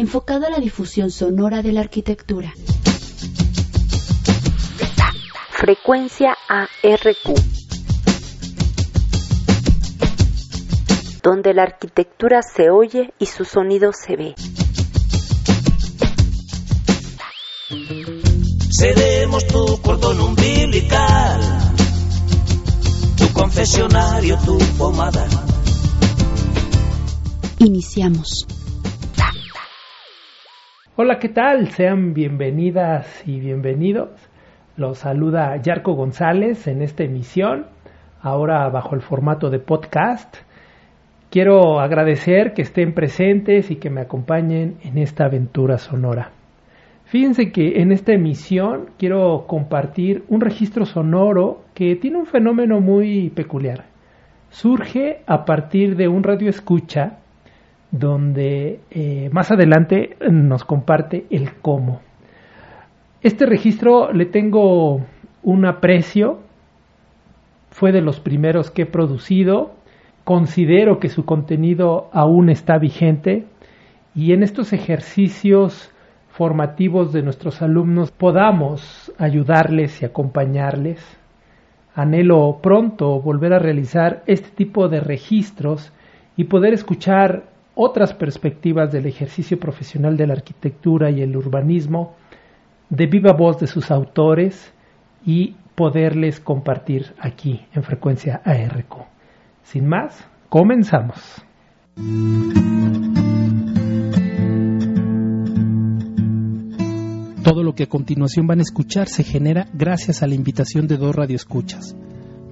[0.00, 2.54] enfocado a la difusión sonora de la arquitectura.
[5.50, 7.38] Frecuencia ARQ.
[11.22, 14.34] Donde la arquitectura se oye y su sonido se ve.
[18.70, 21.40] Seremos tu cordón umbilical,
[23.18, 25.28] tu confesionario, tu pomada.
[27.58, 28.46] Iniciamos.
[31.02, 31.68] Hola, ¿qué tal?
[31.68, 34.10] Sean bienvenidas y bienvenidos.
[34.76, 37.68] Los saluda Yarco González en esta emisión,
[38.20, 40.36] ahora bajo el formato de podcast.
[41.30, 46.32] Quiero agradecer que estén presentes y que me acompañen en esta aventura sonora.
[47.06, 53.30] Fíjense que en esta emisión quiero compartir un registro sonoro que tiene un fenómeno muy
[53.30, 53.86] peculiar.
[54.50, 57.20] Surge a partir de un radio escucha
[57.90, 62.00] donde eh, más adelante nos comparte el cómo.
[63.22, 65.00] Este registro le tengo
[65.42, 66.38] un aprecio,
[67.70, 69.72] fue de los primeros que he producido,
[70.24, 73.46] considero que su contenido aún está vigente
[74.14, 75.90] y en estos ejercicios
[76.30, 81.00] formativos de nuestros alumnos podamos ayudarles y acompañarles.
[81.94, 85.92] Anhelo pronto volver a realizar este tipo de registros
[86.36, 92.14] y poder escuchar otras perspectivas del ejercicio profesional de la arquitectura y el urbanismo,
[92.88, 94.72] de viva voz de sus autores
[95.24, 99.06] y poderles compartir aquí en frecuencia ARQ.
[99.62, 101.42] Sin más, comenzamos.
[107.42, 110.96] Todo lo que a continuación van a escuchar se genera gracias a la invitación de
[110.96, 111.96] dos radioescuchas.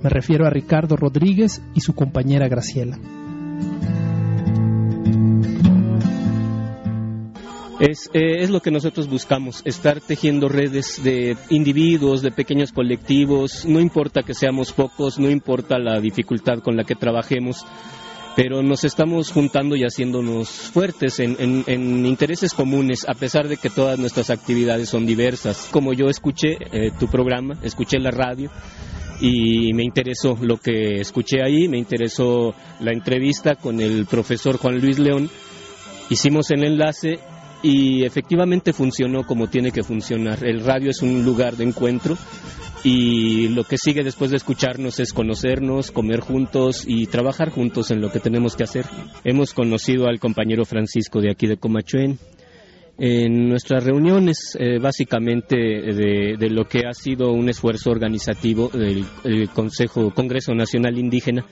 [0.03, 2.98] Me refiero a Ricardo Rodríguez y su compañera Graciela.
[7.81, 13.65] Es, eh, es, lo que nosotros buscamos, estar tejiendo redes de individuos, de pequeños colectivos,
[13.67, 17.65] no importa que seamos pocos, no importa la dificultad con la que trabajemos,
[18.34, 23.71] pero nos estamos juntando y haciéndonos fuertes en, en, intereses comunes, a pesar de que
[23.71, 25.69] todas nuestras actividades son diversas.
[25.71, 28.50] Como yo escuché eh, tu programa, escuché la radio,
[29.21, 34.81] y me interesó lo que escuché ahí, me interesó la entrevista con el profesor Juan
[34.81, 35.31] Luis León,
[36.11, 37.21] hicimos el enlace
[37.62, 40.46] y efectivamente funcionó como tiene que funcionar.
[40.46, 42.16] El radio es un lugar de encuentro
[42.84, 48.00] y lo que sigue después de escucharnos es conocernos, comer juntos y trabajar juntos en
[48.00, 48.86] lo que tenemos que hacer.
[49.24, 52.19] Hemos conocido al compañero Francisco de aquí de Comachuén
[52.98, 60.10] en nuestras reuniones, eh, básicamente de, lo que ha sido un esfuerzo organizativo del Consejo
[60.12, 61.46] Congreso Nacional Indígena,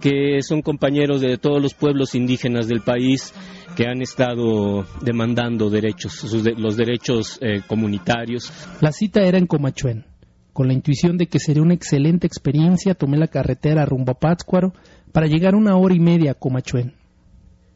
[0.00, 3.34] que son compañeros de todos los pueblos indígenas del país
[3.76, 6.24] que han estado demandando derechos,
[6.56, 8.52] los derechos eh, comunitarios.
[8.80, 10.04] La cita era en Comachuén.
[10.52, 14.72] Con la intuición de que sería una excelente experiencia, tomé la carretera rumbo a Pátzcuaro
[15.12, 16.94] para llegar una hora y media a Comachuén.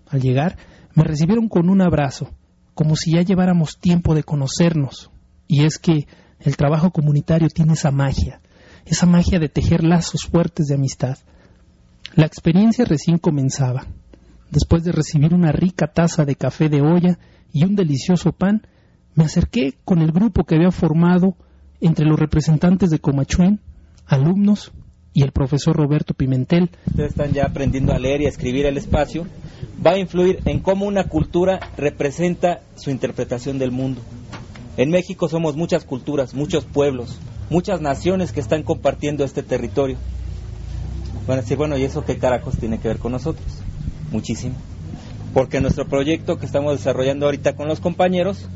[0.09, 0.57] Al llegar,
[0.95, 2.31] me recibieron con un abrazo,
[2.75, 5.11] como si ya lleváramos tiempo de conocernos.
[5.47, 6.07] Y es que
[6.41, 8.41] el trabajo comunitario tiene esa magia,
[8.85, 11.19] esa magia de tejer lazos fuertes de amistad.
[12.15, 13.87] La experiencia recién comenzaba
[14.53, 17.19] después de recibir una rica taza de café de olla
[17.53, 18.67] y un delicioso pan,
[19.15, 21.35] me acerqué con el grupo que había formado
[21.81, 23.61] entre los representantes de Comachuén,
[24.07, 24.73] alumnos
[25.15, 26.71] y el profesor Roberto Pimentel.
[26.87, 29.27] Ustedes están ya aprendiendo a leer y a escribir el espacio.
[29.85, 34.03] Va a influir en cómo una cultura representa su interpretación del mundo.
[34.77, 37.19] En México somos muchas culturas, muchos pueblos,
[37.51, 39.97] muchas naciones que están compartiendo este territorio.
[41.27, 43.63] Van a bueno, ¿y eso qué carajos tiene que ver con nosotros?
[44.13, 44.55] muchísimo.
[45.35, 48.47] Porque nuestro proyecto que estamos desarrollando ahorita con los compañeros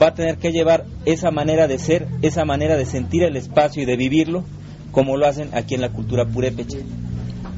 [0.00, 3.82] va a tener que llevar esa manera de ser, esa manera de sentir el espacio
[3.82, 4.44] y de vivirlo,
[4.92, 6.78] como lo hacen aquí en la cultura purépecha.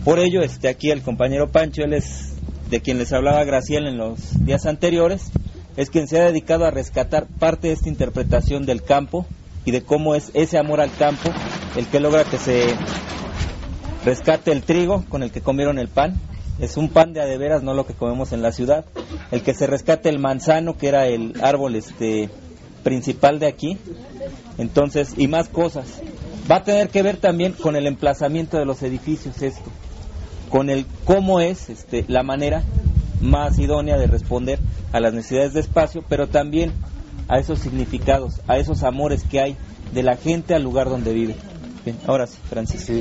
[0.04, 2.32] Por ello, este, aquí el compañero Pancho, él es
[2.70, 5.30] de quien les hablaba Graciela en los días anteriores,
[5.76, 9.26] es quien se ha dedicado a rescatar parte de esta interpretación del campo
[9.64, 11.30] y de cómo es ese amor al campo
[11.76, 12.64] el que logra que se
[14.04, 16.20] rescate el trigo con el que comieron el pan,
[16.58, 18.84] es un pan de adeveras, no lo que comemos en la ciudad.
[19.30, 22.30] El que se rescate el manzano, que era el árbol este
[22.84, 23.78] principal de aquí.
[24.58, 25.86] Entonces, y más cosas.
[26.50, 29.70] Va a tener que ver también con el emplazamiento de los edificios esto,
[30.50, 32.62] con el cómo es este, la manera
[33.20, 34.58] más idónea de responder
[34.92, 36.72] a las necesidades de espacio, pero también
[37.28, 39.56] a esos significados, a esos amores que hay
[39.94, 41.36] de la gente al lugar donde vive.
[41.84, 42.92] Bien, ahora sí, Francisco.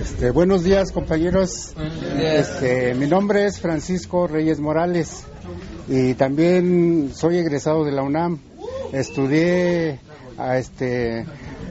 [0.00, 1.74] Este, buenos días, compañeros.
[2.16, 5.24] Este, mi nombre es Francisco Reyes Morales.
[5.88, 8.38] y también soy egresado de la UNAM.
[8.92, 10.00] Estudié
[10.38, 11.26] a este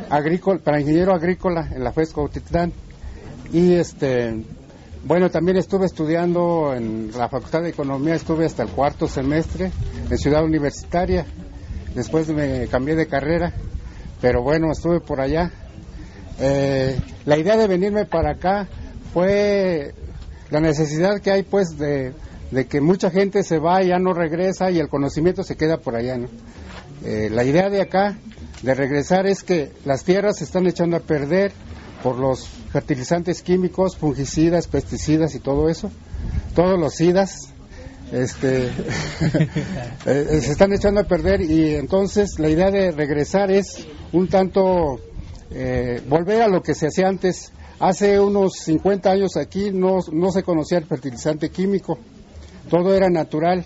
[0.09, 2.73] agrícola, para ingeniero agrícola en la FES Cuautitlán
[3.51, 4.44] y este
[5.03, 9.71] bueno, también estuve estudiando en la Facultad de Economía, estuve hasta el cuarto semestre
[10.09, 11.25] en Ciudad Universitaria.
[11.95, 13.51] Después me cambié de carrera,
[14.21, 15.51] pero bueno, estuve por allá.
[16.39, 18.67] Eh, la idea de venirme para acá
[19.13, 19.93] fue
[20.49, 22.13] la necesidad que hay pues de,
[22.69, 25.95] que mucha gente se va y ya no regresa y el conocimiento se queda por
[25.95, 26.17] allá.
[26.17, 26.27] ¿no?
[27.03, 28.17] Eh, la idea de acá,
[28.61, 31.51] de regresar, es que las tierras se están echando a perder,
[32.01, 35.91] por los fertilizantes químicos, fungicidas, pesticidas y todo eso,
[36.55, 37.53] todos los SIDAS,
[38.11, 38.65] este,
[40.05, 44.99] eh, se están echando a perder y entonces la idea de regresar es un tanto
[45.51, 47.51] eh, volver a lo que se hacía antes.
[47.80, 51.98] Hace unos 50 años aquí no, no se conocía el fertilizante químico,
[52.69, 53.65] todo era natural,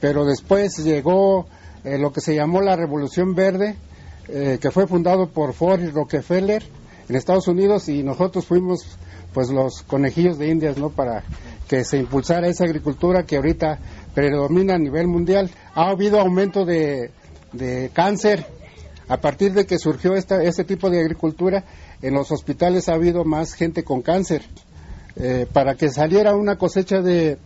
[0.00, 1.46] pero después llegó
[1.84, 3.76] eh, lo que se llamó la Revolución Verde,
[4.24, 6.62] que fue fundado por Ford y Rockefeller,
[7.08, 8.96] en Estados Unidos y nosotros fuimos
[9.32, 10.90] pues los conejillos de indias, ¿no?
[10.90, 11.24] Para
[11.68, 13.78] que se impulsara esa agricultura que ahorita
[14.14, 15.50] predomina a nivel mundial.
[15.74, 17.10] Ha habido aumento de,
[17.92, 18.46] cáncer
[19.12, 21.64] a partir de que surgió esta, este tipo de agricultura.
[22.00, 24.42] En los hospitales ha habido más gente con cáncer.
[25.16, 27.36] Eh, para que saliera una cosecha de,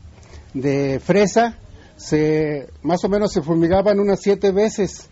[0.55, 1.59] de fresa,
[1.97, 5.09] se, más o menos se fumigaban unas siete veces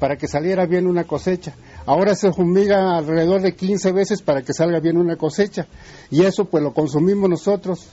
[0.00, 1.54] para que saliera bien una cosecha.
[1.86, 5.68] Ahora se fumiga alrededor de 15 veces para que salga bien una cosecha.
[6.10, 7.86] Y eso pues lo consumimos nosotros.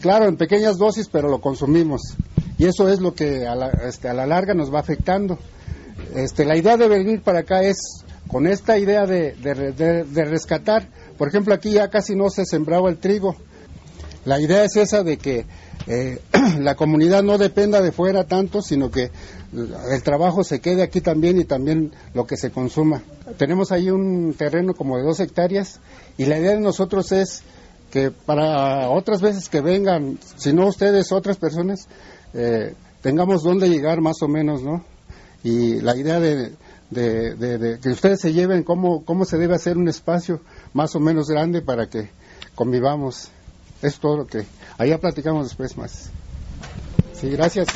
[0.00, 2.02] Claro, en pequeñas dosis, pero lo consumimos.
[2.56, 5.40] Y eso es lo que a la, este, a la larga nos va afectando.
[6.14, 10.88] Este, la idea de venir para acá es con esta idea de, de, rescatar.
[11.16, 13.36] Por ejemplo, aquí ya casi no se sembraba el trigo.
[14.24, 15.46] La idea es esa de que
[15.86, 16.20] eh,
[16.58, 19.10] la comunidad no dependa de fuera tanto, sino que
[19.90, 23.02] el trabajo se quede aquí también y también lo que se consuma.
[23.38, 25.80] Tenemos ahí un terreno como de dos hectáreas
[26.18, 27.42] y la idea de nosotros es
[27.90, 31.88] que para otras veces que vengan, si no ustedes, otras personas,
[32.34, 34.84] eh, tengamos dónde llegar más o menos, ¿no?
[35.46, 36.56] Y la idea de,
[37.80, 40.40] que ustedes se lleven cómo, cómo se debe hacer un espacio
[40.74, 42.10] más o menos grande para que
[42.56, 43.28] convivamos.
[43.80, 44.44] Es todo lo que...
[44.76, 46.10] Allá platicamos después más.
[47.12, 47.68] Sí, gracias.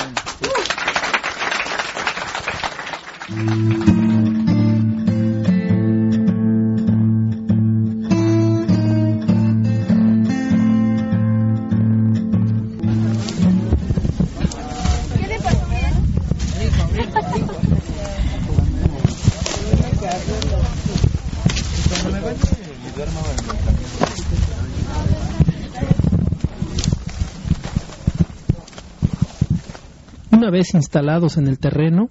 [30.41, 32.09] Una vez instalados en el terreno,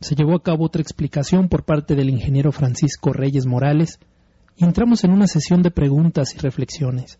[0.00, 4.00] se llevó a cabo otra explicación por parte del ingeniero Francisco Reyes Morales
[4.56, 7.18] y entramos en una sesión de preguntas y reflexiones.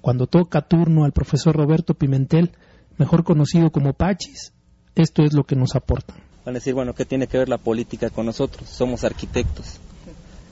[0.00, 2.50] Cuando toca turno al profesor Roberto Pimentel,
[2.96, 4.52] mejor conocido como Pachis,
[4.96, 6.12] esto es lo que nos aporta.
[6.44, 8.68] Van a decir, bueno, ¿qué tiene que ver la política con nosotros?
[8.68, 9.78] Somos arquitectos.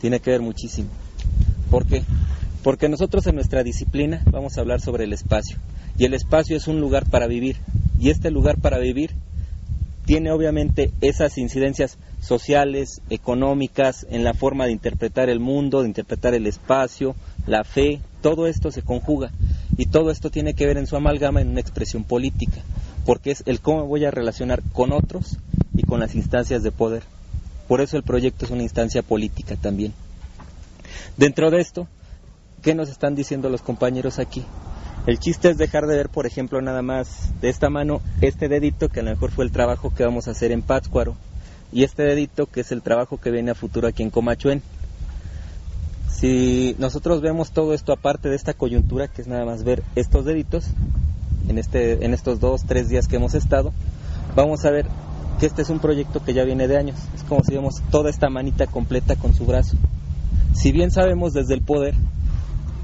[0.01, 0.91] Tiene que ver muchísimo.
[1.69, 2.05] ¿Por qué?
[2.63, 5.59] Porque nosotros en nuestra disciplina vamos a hablar sobre el espacio.
[5.99, 7.57] Y el espacio es un lugar para vivir.
[7.99, 9.13] Y este lugar para vivir
[10.05, 16.35] tiene obviamente esas incidencias sociales, económicas, en la forma de interpretar el mundo, de interpretar
[16.35, 19.31] el espacio, la fe, todo esto se conjuga
[19.77, 22.61] y todo esto tiene que ver en su amalgama en una expresión política,
[23.05, 25.39] porque es el cómo voy a relacionar con otros
[25.75, 27.03] y con las instancias de poder.
[27.67, 29.93] Por eso el proyecto es una instancia política también.
[31.17, 31.89] Dentro de esto,
[32.63, 34.45] ¿qué nos están diciendo los compañeros aquí?
[35.07, 38.89] El chiste es dejar de ver, por ejemplo, nada más de esta mano este dedito,
[38.89, 41.15] que a lo mejor fue el trabajo que vamos a hacer en Pátzcuaro,
[41.73, 44.63] y este dedito, que es el trabajo que viene a futuro aquí en Comachuen.
[46.11, 50.25] Si nosotros vemos todo esto aparte de esta coyuntura, que es nada más ver estos
[50.25, 50.67] deditos,
[51.49, 53.73] en, este, en estos dos, tres días que hemos estado,
[54.35, 54.87] vamos a ver
[55.39, 56.97] que este es un proyecto que ya viene de años.
[57.15, 59.77] Es como si vemos toda esta manita completa con su brazo.
[60.53, 61.95] Si bien sabemos desde el poder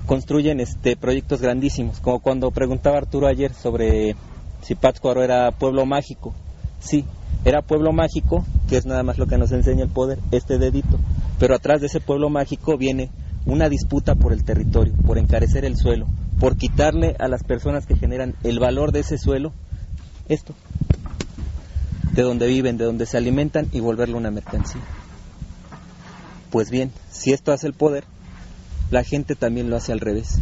[0.06, 4.16] construyen este proyectos grandísimos, como cuando preguntaba Arturo ayer sobre
[4.62, 6.34] si Pátzcuaro era pueblo mágico.
[6.80, 7.04] Sí,
[7.44, 10.98] era pueblo mágico, que es nada más lo que nos enseña el poder, este dedito.
[11.38, 13.10] Pero atrás de ese pueblo mágico viene
[13.46, 16.06] una disputa por el territorio, por encarecer el suelo,
[16.38, 19.52] por quitarle a las personas que generan el valor de ese suelo
[20.28, 20.54] esto,
[22.12, 24.82] de donde viven, de donde se alimentan y volverlo una mercancía.
[26.50, 28.04] Pues bien, si esto hace el poder,
[28.92, 30.38] la gente también lo hace al revés.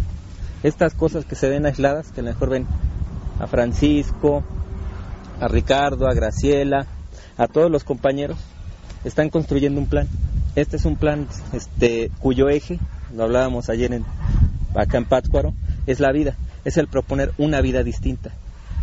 [0.64, 2.66] Estas cosas que se ven aisladas, que a lo mejor ven
[3.38, 4.44] a Francisco,
[5.40, 6.86] a Ricardo, a Graciela,
[7.38, 8.38] a todos los compañeros,
[9.04, 10.08] están construyendo un plan.
[10.56, 12.80] Este es un plan este, cuyo eje,
[13.14, 14.04] lo hablábamos ayer en,
[14.74, 15.54] acá en Pátzcuaro,
[15.86, 18.32] es la vida, es el proponer una vida distinta.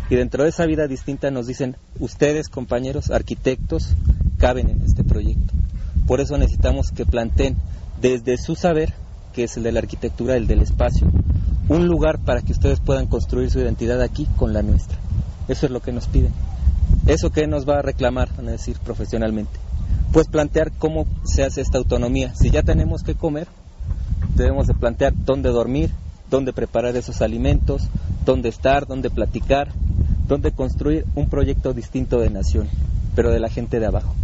[0.08, 3.94] Y dentro de esa vida distinta nos dicen, ustedes compañeros, arquitectos,
[4.38, 5.52] caben en este proyecto.
[6.06, 7.58] Por eso necesitamos que planteen
[8.00, 8.94] desde su saber,
[9.38, 11.06] que es el de la arquitectura, el del espacio,
[11.68, 14.98] un lugar para que ustedes puedan construir su identidad aquí con la nuestra.
[15.46, 16.32] Eso es lo que nos piden.
[17.06, 19.52] ¿Eso que nos va a reclamar, van a decir profesionalmente?
[20.12, 22.34] Pues plantear cómo se hace esta autonomía.
[22.34, 23.46] Si ya tenemos que comer,
[24.34, 25.92] debemos de plantear dónde dormir,
[26.28, 27.82] dónde preparar esos alimentos,
[28.24, 29.68] dónde estar, dónde platicar,
[30.26, 32.66] dónde construir un proyecto distinto de nación,
[33.14, 34.16] pero de la gente de abajo.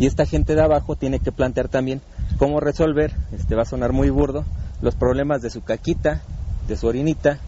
[0.00, 2.00] Y esta gente de abajo tiene que plantear también
[2.38, 4.44] cómo resolver, este va a sonar muy burdo,
[4.80, 6.22] los problemas de su caquita,
[6.68, 7.38] de su orinita,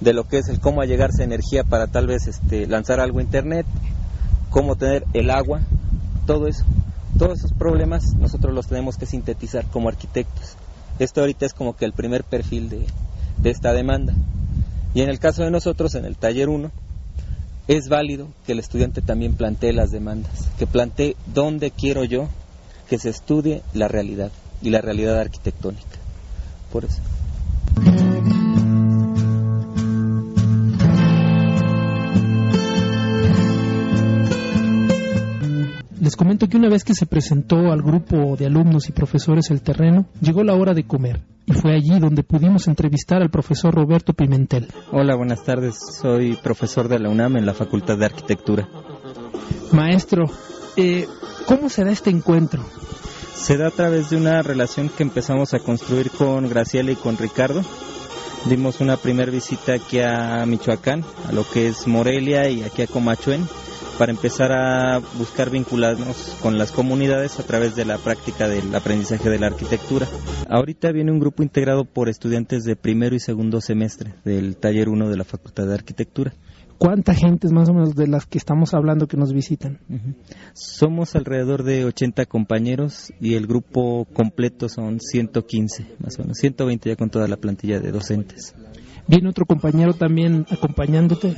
[0.00, 3.22] de lo que es el cómo allegarse energía para tal vez este, lanzar algo a
[3.22, 3.64] internet,
[4.50, 5.60] cómo tener el agua,
[6.26, 6.64] todo eso.
[7.18, 10.56] Todos esos problemas nosotros los tenemos que sintetizar como arquitectos.
[10.98, 12.86] Esto ahorita es como que el primer perfil de,
[13.38, 14.12] de esta demanda.
[14.92, 16.70] Y en el caso de nosotros, en el taller 1,
[17.68, 22.28] es válido que el estudiante también plantee las demandas, que plantee dónde quiero yo
[22.88, 24.30] que se estudie la realidad
[24.62, 25.98] y la realidad arquitectónica.
[26.72, 27.00] Por eso.
[36.00, 39.60] Les comento que una vez que se presentó al grupo de alumnos y profesores el
[39.60, 44.12] terreno, llegó la hora de comer y fue allí donde pudimos entrevistar al profesor Roberto
[44.12, 44.68] Pimentel.
[44.92, 45.76] Hola, buenas tardes.
[46.00, 48.68] Soy profesor de la UNAM en la Facultad de Arquitectura.
[49.72, 50.26] Maestro,
[50.76, 51.08] eh,
[51.46, 52.64] ¿cómo se da este encuentro?
[53.34, 57.16] Se da a través de una relación que empezamos a construir con Graciela y con
[57.16, 57.62] Ricardo.
[58.46, 62.86] Dimos una primera visita aquí a Michoacán, a lo que es Morelia y aquí a
[62.86, 63.46] Comachuén
[63.98, 69.30] para empezar a buscar vincularnos con las comunidades a través de la práctica del aprendizaje
[69.30, 70.06] de la arquitectura.
[70.48, 75.08] Ahorita viene un grupo integrado por estudiantes de primero y segundo semestre del taller 1
[75.08, 76.34] de la Facultad de Arquitectura.
[76.78, 79.78] ¿Cuánta gente es más o menos de las que estamos hablando que nos visitan?
[80.52, 86.90] Somos alrededor de 80 compañeros y el grupo completo son 115, más o menos, 120
[86.90, 88.54] ya con toda la plantilla de docentes.
[89.08, 91.36] ¿Viene otro compañero también acompañándote?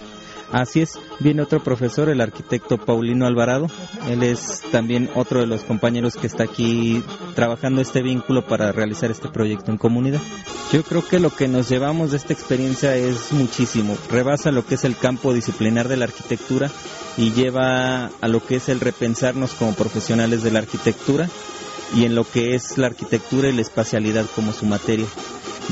[0.52, 3.66] Así es, viene otro profesor, el arquitecto Paulino Alvarado.
[4.08, 7.02] Él es también otro de los compañeros que está aquí
[7.34, 10.20] trabajando este vínculo para realizar este proyecto en comunidad.
[10.72, 13.96] Yo creo que lo que nos llevamos de esta experiencia es muchísimo.
[14.10, 16.70] Rebasa lo que es el campo disciplinar de la arquitectura
[17.16, 21.28] y lleva a lo que es el repensarnos como profesionales de la arquitectura
[21.94, 25.06] y en lo que es la arquitectura y la espacialidad como su materia.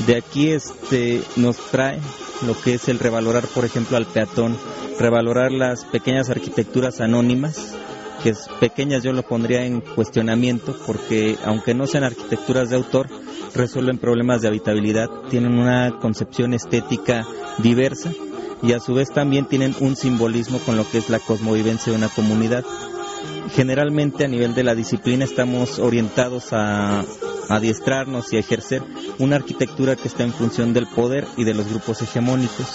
[0.05, 1.99] De aquí este nos trae
[2.45, 4.57] lo que es el revalorar, por ejemplo, al peatón,
[4.99, 7.75] revalorar las pequeñas arquitecturas anónimas,
[8.23, 13.07] que es pequeñas yo lo pondría en cuestionamiento porque aunque no sean arquitecturas de autor,
[13.53, 17.25] resuelven problemas de habitabilidad, tienen una concepción estética
[17.59, 18.11] diversa
[18.63, 21.97] y a su vez también tienen un simbolismo con lo que es la cosmovivencia de
[21.97, 22.63] una comunidad.
[23.51, 27.03] Generalmente a nivel de la disciplina estamos orientados a
[27.49, 28.83] adiestrarnos y ejercer
[29.19, 32.67] una arquitectura que está en función del poder y de los grupos hegemónicos,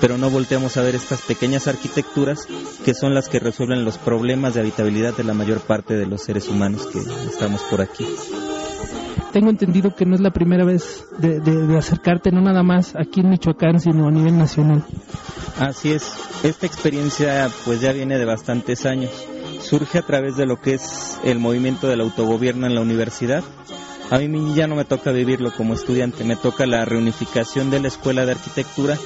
[0.00, 2.46] pero no volteamos a ver estas pequeñas arquitecturas
[2.84, 6.22] que son las que resuelven los problemas de habitabilidad de la mayor parte de los
[6.22, 8.06] seres humanos que estamos por aquí.
[9.32, 13.20] Tengo entendido que no es la primera vez de, de acercarte, no nada más aquí
[13.20, 14.84] en Michoacán, sino a nivel nacional.
[15.58, 19.10] Así es, esta experiencia pues ya viene de bastantes años.
[19.60, 23.42] Surge a través de lo que es el movimiento del autogobierno en la universidad
[24.10, 27.88] a mí ya no me toca vivirlo como estudiante, me toca la reunificación de la
[27.88, 28.98] escuela de arquitectura,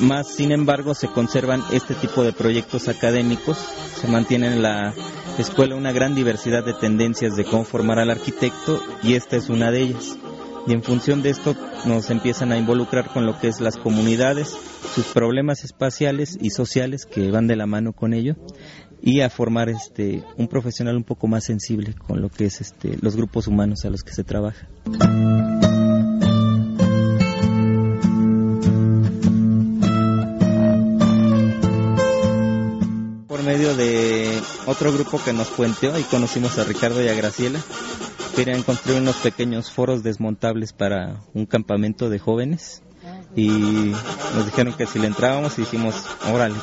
[0.00, 3.58] más sin embargo se conservan este tipo de proyectos académicos,
[4.00, 4.92] se mantiene en la
[5.38, 9.70] escuela una gran diversidad de tendencias de cómo formar al arquitecto y esta es una
[9.70, 10.18] de ellas.
[10.66, 11.54] Y en función de esto
[11.84, 14.56] nos empiezan a involucrar con lo que es las comunidades,
[14.94, 18.34] sus problemas espaciales y sociales que van de la mano con ello
[19.06, 22.98] y a formar este un profesional un poco más sensible con lo que es este
[23.00, 24.66] los grupos humanos a los que se trabaja.
[33.28, 37.60] Por medio de otro grupo que nos puenteó y conocimos a Ricardo y a Graciela,
[38.34, 42.82] querían construir unos pequeños foros desmontables para un campamento de jóvenes
[43.34, 43.92] y
[44.34, 46.54] nos dijeron que si le entrábamos y dijimos, órale,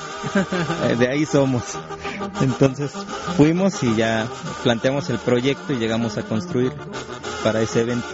[0.90, 1.64] eh, de ahí somos.
[2.42, 2.92] Entonces
[3.38, 4.28] fuimos y ya
[4.64, 6.72] planteamos el proyecto y llegamos a construir
[7.44, 8.08] para ese evento.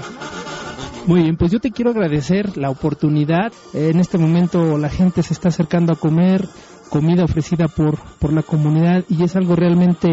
[1.05, 3.51] Muy bien, pues yo te quiero agradecer la oportunidad.
[3.73, 6.47] En este momento la gente se está acercando a comer
[6.89, 10.09] comida ofrecida por, por la comunidad y es algo realmente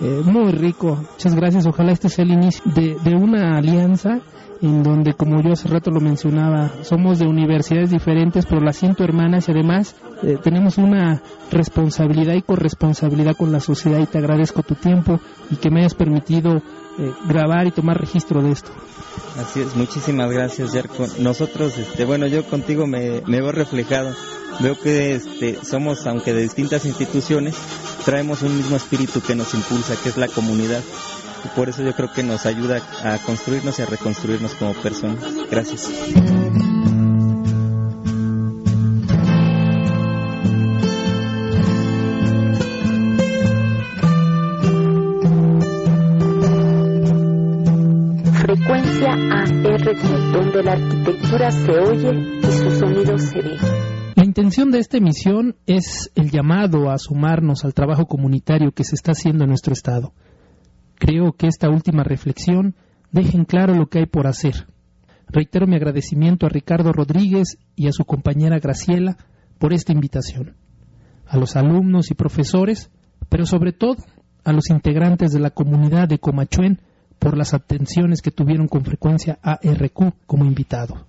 [0.00, 0.98] eh, muy rico.
[1.12, 1.66] Muchas gracias.
[1.66, 4.20] Ojalá este sea el inicio de, de una alianza
[4.62, 9.04] en donde, como yo hace rato lo mencionaba, somos de universidades diferentes, pero las siento
[9.04, 14.62] hermanas y además eh, tenemos una responsabilidad y corresponsabilidad con la sociedad y te agradezco
[14.62, 15.18] tu tiempo
[15.50, 18.70] y que me hayas permitido eh, grabar y tomar registro de esto.
[19.40, 21.06] Así es, muchísimas gracias, Yerko.
[21.20, 24.10] Nosotros, este, bueno, yo contigo me, me veo reflejado.
[24.60, 27.54] Veo que este, somos, aunque de distintas instituciones,
[28.04, 30.82] traemos un mismo espíritu que nos impulsa, que es la comunidad.
[31.44, 35.24] Y por eso yo creo que nos ayuda a construirnos y a reconstruirnos como personas.
[35.50, 35.88] Gracias.
[48.42, 53.79] Frecuencia ARQ, donde la arquitectura se oye y su sonido se ve.
[54.40, 58.94] La intención de esta emisión es el llamado a sumarnos al trabajo comunitario que se
[58.94, 60.14] está haciendo en nuestro Estado.
[60.94, 62.74] Creo que esta última reflexión
[63.12, 64.66] deja en claro lo que hay por hacer.
[65.28, 69.18] Reitero mi agradecimiento a Ricardo Rodríguez y a su compañera Graciela
[69.58, 70.56] por esta invitación,
[71.26, 72.90] a los alumnos y profesores,
[73.28, 73.96] pero sobre todo
[74.42, 76.80] a los integrantes de la comunidad de Comachuén
[77.18, 81.06] por las atenciones que tuvieron con frecuencia ARQ como invitado.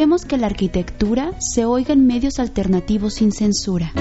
[0.00, 3.92] Provoquemos que la arquitectura se oiga en medios alternativos sin censura.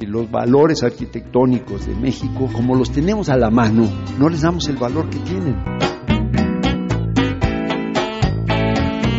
[0.00, 4.76] Los valores arquitectónicos de México, como los tenemos a la mano, no les damos el
[4.76, 5.54] valor que tienen.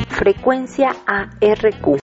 [0.10, 2.05] Frecuencia ARQ.